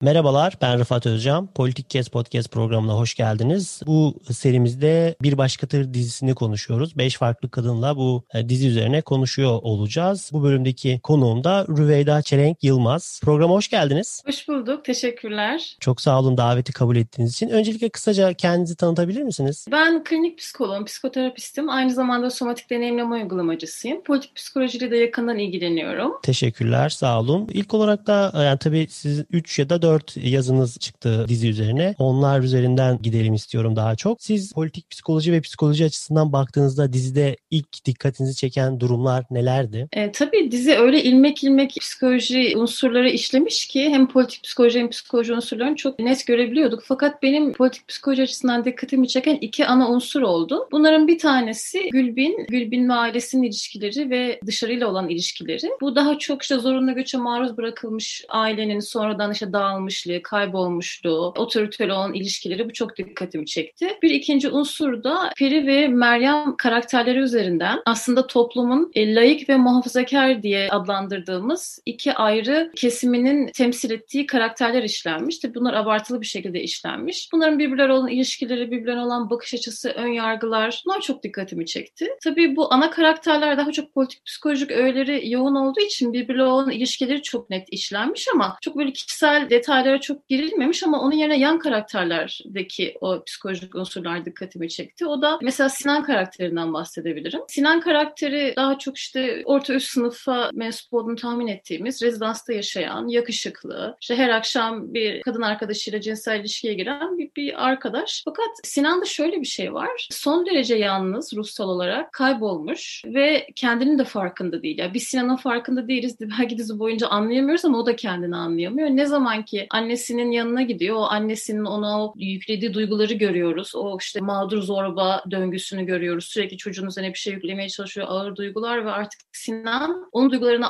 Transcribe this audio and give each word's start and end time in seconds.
Merhabalar 0.00 0.54
ben 0.62 0.78
Rıfat 0.78 1.06
Özcan. 1.06 1.46
Politik 1.46 1.90
Kes 1.90 2.08
Podcast 2.08 2.52
programına 2.52 2.92
hoş 2.94 3.14
geldiniz. 3.14 3.80
Bu 3.86 4.14
serimizde 4.30 5.16
Bir 5.22 5.38
Başkatır 5.38 5.94
dizisini 5.94 6.34
konuşuyoruz. 6.34 6.98
Beş 6.98 7.16
farklı 7.16 7.50
kadınla 7.50 7.96
bu 7.96 8.24
e, 8.34 8.48
dizi 8.48 8.68
üzerine 8.68 9.02
konuşuyor 9.02 9.58
olacağız. 9.62 10.30
Bu 10.32 10.42
bölümdeki 10.42 11.00
konuğum 11.02 11.44
da 11.44 11.66
Rüveyda 11.68 12.22
Çelenk 12.22 12.64
Yılmaz. 12.64 13.20
Programa 13.24 13.54
hoş 13.54 13.68
geldiniz. 13.68 14.22
Hoş 14.26 14.48
bulduk. 14.48 14.84
Teşekkürler. 14.84 15.76
Çok 15.80 16.00
sağ 16.00 16.20
olun 16.20 16.36
daveti 16.36 16.72
kabul 16.72 16.96
ettiğiniz 16.96 17.32
için. 17.32 17.48
Öncelikle 17.48 17.88
kısaca 17.88 18.32
kendinizi 18.32 18.76
tanıtabilir 18.76 19.22
misiniz? 19.22 19.66
Ben 19.72 20.04
klinik 20.04 20.38
psikoloğum, 20.38 20.84
psikoterapistim. 20.84 21.68
Aynı 21.68 21.94
zamanda 21.94 22.30
somatik 22.30 22.70
deneyimleme 22.70 23.14
uygulamacısıyım. 23.14 24.02
Politik 24.02 24.36
psikolojiyle 24.36 24.90
de 24.90 24.96
yakından 24.96 25.38
ilgileniyorum. 25.38 26.12
Teşekkürler, 26.22 26.88
sağ 26.88 27.20
olun. 27.20 27.48
İlk 27.52 27.74
olarak 27.74 28.06
da 28.06 28.32
e, 28.34 28.42
yani 28.42 28.58
tabii 28.58 28.86
siz 28.90 29.24
3 29.30 29.58
ya 29.58 29.68
da 29.70 29.82
4 29.86 30.16
yazınız 30.16 30.78
çıktı 30.78 31.24
dizi 31.28 31.48
üzerine. 31.48 31.94
Onlar 31.98 32.40
üzerinden 32.40 33.02
gidelim 33.02 33.34
istiyorum 33.34 33.76
daha 33.76 33.96
çok. 33.96 34.22
Siz 34.22 34.52
politik 34.52 34.90
psikoloji 34.90 35.32
ve 35.32 35.40
psikoloji 35.40 35.84
açısından 35.84 36.32
baktığınızda 36.32 36.92
dizide 36.92 37.36
ilk 37.50 37.84
dikkatinizi 37.84 38.36
çeken 38.36 38.80
durumlar 38.80 39.24
nelerdi? 39.30 39.88
E, 39.92 40.12
tabii 40.12 40.50
dizi 40.50 40.74
öyle 40.74 41.02
ilmek 41.02 41.44
ilmek 41.44 41.76
psikoloji 41.80 42.52
unsurları 42.56 43.10
işlemiş 43.10 43.66
ki 43.66 43.90
hem 43.90 44.08
politik 44.08 44.42
psikoloji 44.44 44.78
hem 44.78 44.90
psikoloji 44.90 45.32
unsurlarını 45.32 45.76
çok 45.76 45.98
net 45.98 46.26
görebiliyorduk. 46.26 46.82
Fakat 46.84 47.22
benim 47.22 47.52
politik 47.52 47.88
psikoloji 47.88 48.22
açısından 48.22 48.64
dikkatimi 48.64 49.08
çeken 49.08 49.38
iki 49.40 49.66
ana 49.66 49.90
unsur 49.90 50.22
oldu. 50.22 50.68
Bunların 50.72 51.08
bir 51.08 51.18
tanesi 51.18 51.88
Gülbin, 51.90 52.46
Gülbin 52.48 52.88
ve 52.88 52.92
ailesinin 52.92 53.42
ilişkileri 53.42 54.10
ve 54.10 54.40
dışarıyla 54.46 54.88
olan 54.88 55.08
ilişkileri. 55.08 55.70
Bu 55.80 55.96
daha 55.96 56.18
çok 56.18 56.42
işte 56.42 56.54
zorunlu 56.56 56.94
göçe 56.94 57.18
maruz 57.18 57.56
bırakılmış 57.56 58.24
ailenin 58.28 58.80
sonradan 58.80 59.32
işte 59.32 59.52
dağılmışlığı, 59.76 60.22
kaybolmuşluğu, 60.22 61.32
otoriteyle 61.36 61.92
olan 61.92 62.14
ilişkileri 62.14 62.68
bu 62.68 62.72
çok 62.72 62.96
dikkatimi 62.96 63.46
çekti. 63.46 63.88
Bir 64.02 64.10
ikinci 64.10 64.48
unsur 64.48 65.04
da 65.04 65.30
Peri 65.36 65.66
ve 65.66 65.88
Meryem 65.88 66.56
karakterleri 66.56 67.18
üzerinden 67.18 67.78
aslında 67.86 68.26
toplumun 68.26 68.90
e, 68.94 69.14
layık 69.14 69.48
ve 69.48 69.56
muhafazakar 69.56 70.42
diye 70.42 70.68
adlandırdığımız 70.70 71.78
iki 71.86 72.12
ayrı 72.12 72.72
kesiminin 72.76 73.46
temsil 73.46 73.90
ettiği 73.90 74.26
karakterler 74.26 74.82
işlenmiş. 74.82 75.38
Tabii 75.38 75.54
bunlar 75.54 75.74
abartılı 75.74 76.20
bir 76.20 76.26
şekilde 76.26 76.62
işlenmiş. 76.62 77.28
Bunların 77.32 77.58
birbirlerine 77.58 77.92
olan 77.92 78.08
ilişkileri, 78.08 78.70
birbirlerine 78.70 79.02
olan 79.02 79.30
bakış 79.30 79.54
açısı, 79.54 79.90
ön 79.90 80.08
yargılar 80.08 80.82
bunlar 80.86 81.00
çok 81.00 81.22
dikkatimi 81.22 81.66
çekti. 81.66 82.08
Tabii 82.24 82.56
bu 82.56 82.72
ana 82.74 82.90
karakterler 82.90 83.58
daha 83.58 83.72
çok 83.72 83.94
politik 83.94 84.24
psikolojik 84.24 84.70
öğeleri 84.70 85.30
yoğun 85.30 85.54
olduğu 85.54 85.80
için 85.80 86.12
birbirle 86.12 86.42
olan 86.42 86.70
ilişkileri 86.70 87.22
çok 87.22 87.50
net 87.50 87.68
işlenmiş 87.70 88.28
ama 88.34 88.56
çok 88.62 88.76
böyle 88.76 88.92
kişisel 88.92 89.50
detaylara 89.66 90.00
çok 90.00 90.28
girilmemiş 90.28 90.82
ama 90.82 91.00
onun 91.00 91.16
yerine 91.16 91.38
yan 91.38 91.58
karakterlerdeki 91.58 92.94
o 93.00 93.24
psikolojik 93.24 93.74
unsurlar 93.74 94.24
dikkatimi 94.24 94.68
çekti. 94.68 95.06
O 95.06 95.22
da 95.22 95.38
mesela 95.42 95.68
Sinan 95.68 96.02
karakterinden 96.02 96.72
bahsedebilirim. 96.72 97.40
Sinan 97.48 97.80
karakteri 97.80 98.52
daha 98.56 98.78
çok 98.78 98.96
işte 98.96 99.42
orta 99.44 99.74
üst 99.74 99.88
sınıfa 99.88 100.50
mensup 100.54 100.94
olduğunu 100.94 101.16
tahmin 101.16 101.46
ettiğimiz 101.46 102.02
rezidansta 102.02 102.52
yaşayan, 102.52 103.08
yakışıklı, 103.08 103.96
işte 104.00 104.16
her 104.16 104.28
akşam 104.28 104.94
bir 104.94 105.22
kadın 105.22 105.42
arkadaşıyla 105.42 106.00
cinsel 106.00 106.40
ilişkiye 106.40 106.74
giren 106.74 107.18
bir, 107.18 107.30
bir 107.36 107.66
arkadaş. 107.66 108.22
Fakat 108.24 108.48
Sinan'da 108.64 109.04
şöyle 109.04 109.40
bir 109.40 109.46
şey 109.46 109.74
var. 109.74 110.08
Son 110.10 110.46
derece 110.46 110.74
yalnız 110.76 111.36
ruhsal 111.36 111.68
olarak 111.68 112.12
kaybolmuş 112.12 113.02
ve 113.06 113.46
kendinin 113.56 113.98
de 113.98 114.04
farkında 114.04 114.62
değil. 114.62 114.78
Yani 114.78 114.94
biz 114.94 115.02
Sinan'ın 115.02 115.36
farkında 115.36 115.88
değiliz. 115.88 116.16
Belki 116.40 116.58
dizi 116.58 116.78
boyunca 116.78 117.08
anlayamıyoruz 117.08 117.64
ama 117.64 117.78
o 117.78 117.86
da 117.86 117.96
kendini 117.96 118.36
anlayamıyor. 118.36 118.88
Ne 118.88 119.06
zaman 119.06 119.44
ki 119.44 119.55
annesinin 119.70 120.30
yanına 120.30 120.62
gidiyor, 120.62 120.96
o 120.96 121.02
annesinin 121.02 121.64
ona 121.64 122.04
o 122.04 122.14
yüklediği 122.16 122.74
duyguları 122.74 123.14
görüyoruz. 123.14 123.74
O 123.74 123.96
işte 124.00 124.20
mağdur 124.20 124.62
zorba 124.62 125.24
döngüsünü 125.30 125.86
görüyoruz. 125.86 126.24
Sürekli 126.24 126.56
çocuğun 126.56 126.86
üzerine 126.86 127.12
bir 127.12 127.18
şey 127.18 127.32
yüklemeye 127.32 127.68
çalışıyor. 127.68 128.06
Ağır 128.10 128.36
duygular 128.36 128.84
ve 128.84 128.90
artık 128.90 129.20
Sinan 129.32 130.08
onun 130.12 130.30
duygularını 130.30 130.66